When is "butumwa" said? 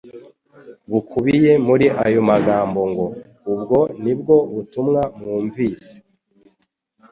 4.53-5.01